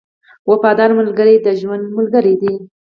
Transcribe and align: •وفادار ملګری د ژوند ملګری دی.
•وفادار 0.49 0.91
ملګری 0.99 1.35
د 1.39 1.47
ژوند 1.59 1.83
ملګری 1.97 2.35
دی. 2.41 2.53